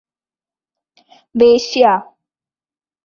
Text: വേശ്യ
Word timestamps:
വേശ്യ 1.35 1.85